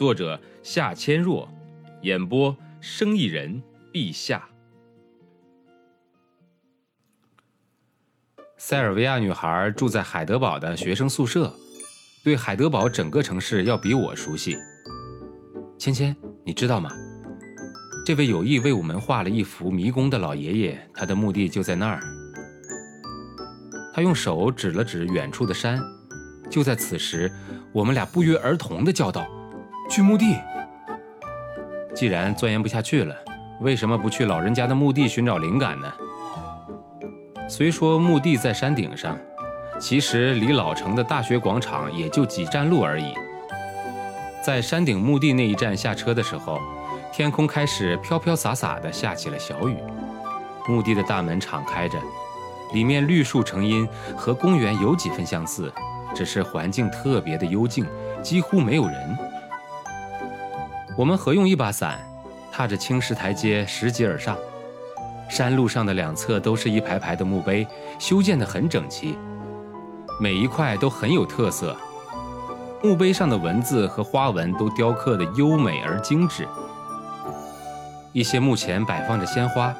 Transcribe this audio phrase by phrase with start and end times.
[0.00, 1.46] 作者夏千若，
[2.00, 3.62] 演播生意人
[3.92, 4.48] 陛下。
[8.56, 11.54] 塞尔维亚女孩住在海德堡的学生宿舍，
[12.24, 14.56] 对海德堡整个城市要比我熟悉。
[15.78, 16.90] 芊芊，你知道吗？
[18.06, 22.00] 这位有意为我们画了一幅迷宫的老爷爷，他的墓地就在那儿。
[23.92, 25.78] 他用手指了指远处的山。
[26.50, 27.30] 就在此时，
[27.70, 29.28] 我们俩不约而同的叫道
[29.90, 30.38] ：“去墓地！”
[31.92, 33.14] 既然钻研不下去了，
[33.60, 35.92] 为什么不去老人家的墓地寻找灵感呢？
[37.48, 39.18] 虽说墓地在山顶上，
[39.80, 43.12] 其实离老城的大学广场也就几站路而已。
[44.42, 46.60] 在山顶墓地那一站下车的时候，
[47.12, 49.76] 天空开始飘飘洒洒地下起了小雨。
[50.68, 51.98] 墓地的大门敞开着，
[52.72, 55.72] 里面绿树成荫，和公园有几分相似，
[56.14, 57.84] 只是环境特别的幽静，
[58.22, 59.18] 几乎没有人。
[61.00, 61.98] 我们合用一把伞，
[62.52, 64.36] 踏着青石台阶拾级而上。
[65.30, 67.66] 山路上的两侧都是一排排的墓碑，
[67.98, 69.16] 修建的很整齐，
[70.20, 71.74] 每一块都很有特色。
[72.82, 76.46] 墓碑上的文字和花纹都雕刻的优美而精致。
[78.12, 79.74] 一些墓前摆放着鲜花。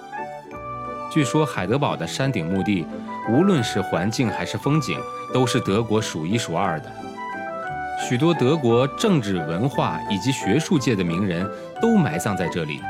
[1.10, 2.86] 据说海德堡的山顶墓地，
[3.28, 4.98] 无论是环境还是风景，
[5.34, 6.90] 都是德国数一数二的。
[8.08, 11.48] 许多德国政治、文化以及学术界的名人
[11.80, 12.80] 都埋葬在这里。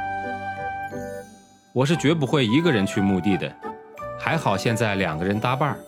[1.73, 3.53] 我是绝不会一个人去墓地的，
[4.19, 5.79] 还好现在两个人搭伴儿。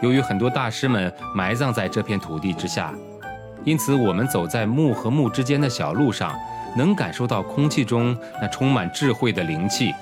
[0.00, 2.92] 由于很多大师们埋葬在这片土地之下。
[3.64, 6.34] 因此，我们走在墓和墓之间的小路上，
[6.76, 9.92] 能感受到空气中那充满智慧的灵气。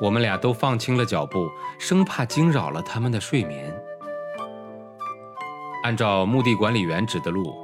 [0.00, 3.72] 我们俩都放轻了脚步，生怕惊扰了他们的睡眠。
[5.82, 7.54] 按照墓地管理员指的路，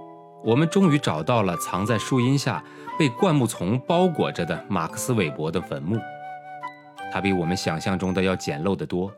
[0.43, 2.65] 我们终于找到了藏在树荫下、
[2.99, 5.99] 被灌木丛包裹着的马克思韦伯的坟墓。
[7.12, 9.12] 它比我们想象中的要简陋得多，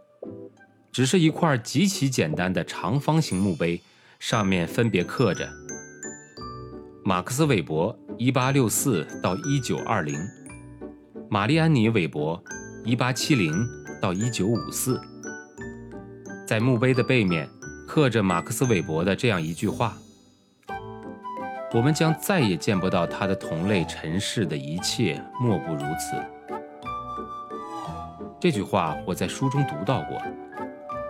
[0.90, 3.80] 只是一块极其简单的长方形墓碑。
[4.18, 5.48] 上面分别刻着：
[7.04, 10.18] 马克思韦伯（一八六四到一九二零），
[11.30, 12.42] 玛丽安妮韦伯
[12.84, 13.64] （一八七零
[14.02, 15.00] 到一九五四）。
[16.44, 17.48] 在墓碑的背面
[17.88, 19.96] 刻着马克思韦伯的这样一句话
[21.72, 26.22] ：“我们将再也见不到他的同类尘世的一切，莫不如此。”
[28.38, 30.20] 这句话我在书中读到过，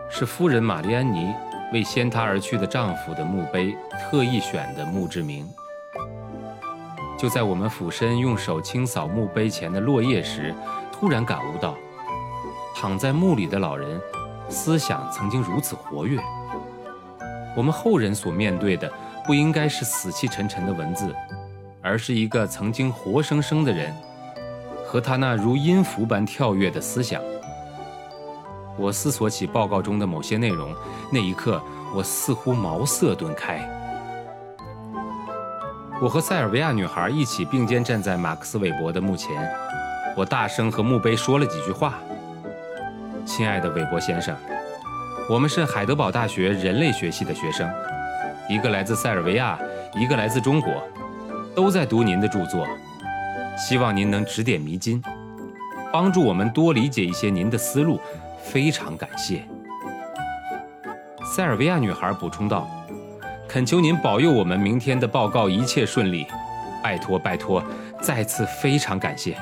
[0.08, 1.34] 是夫人玛丽安妮。
[1.70, 5.46] 为先她而去的丈夫的墓碑特意选的墓志铭。
[7.18, 10.54] 就在我们俯身用手清扫墓碑前的落叶时，
[10.90, 11.76] 突然感悟到，
[12.74, 14.00] 躺在墓里的老人，
[14.48, 16.18] 思想曾经如此活跃。
[17.58, 18.88] 我们后人所面对的，
[19.26, 21.12] 不应该是死气沉沉的文字，
[21.82, 23.92] 而是一个曾经活生生的人，
[24.86, 27.20] 和他那如音符般跳跃的思想。
[28.76, 30.72] 我思索起报告中的某些内容，
[31.12, 31.60] 那一刻，
[31.92, 33.68] 我似乎茅塞顿开。
[36.00, 39.34] 我和塞尔维亚女孩一起并肩站在马克思韦伯的墓前，
[40.16, 41.98] 我大声和墓碑说了几句话
[43.26, 44.36] ：“亲爱的韦伯先生，
[45.30, 47.70] 我们是海德堡大学人类学系的学生，
[48.48, 49.58] 一个来自塞尔维亚，
[49.94, 50.82] 一个来自中国，
[51.54, 52.66] 都在读您的著作，
[53.54, 55.02] 希望您能指点迷津，
[55.92, 58.00] 帮助我们多理解一些您的思路。”
[58.40, 59.46] 非常感谢，
[61.22, 62.66] 塞尔维亚女孩补充道
[63.46, 66.26] ：“恳求您保佑我们明天的报告一切顺利，
[66.82, 67.62] 拜托拜托，
[68.00, 69.36] 再次非常感谢。”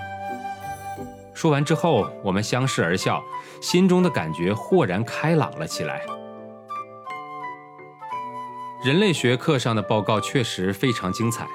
[1.36, 3.22] 说完之后，我们相视而笑，
[3.60, 6.00] 心中的感觉豁然开朗了起来。
[8.82, 11.46] 人类学课上的报告确实非常精彩。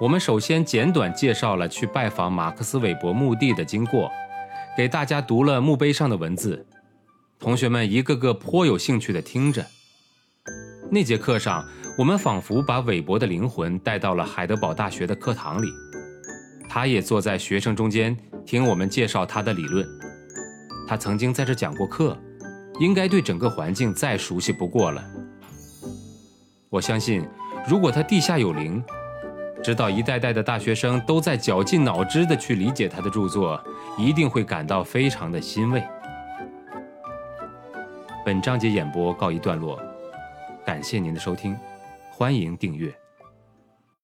[0.00, 4.10] 我们首先简短介绍了去拜访马克思韦伯墓地的经过。
[4.76, 6.66] 给大家读了墓碑上的文字，
[7.38, 9.64] 同学们一个个颇有兴趣地听着。
[10.90, 11.64] 那节课上，
[11.96, 15.68] 我们仿佛把韦伯的灵魂带到了海德堡大学的课堂里，
[16.68, 19.86] 他也坐在学生中间听我们介绍他的理论。
[20.88, 22.18] 他曾经在这讲过课，
[22.80, 25.04] 应该对整个环境再熟悉不过了。
[26.68, 27.24] 我相信，
[27.68, 28.82] 如果他地下有灵，
[29.62, 33.62] 知道一代代的大学生都在绞尽脑汁的去理解他的著作，
[33.98, 35.82] 一定会感到非常的欣慰。
[38.24, 39.80] 本章节演播告一段落，
[40.64, 41.56] 感谢您的收听，
[42.10, 42.99] 欢迎订阅。